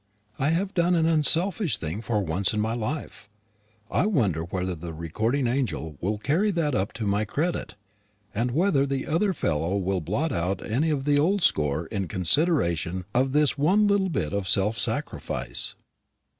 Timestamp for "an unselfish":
0.95-1.77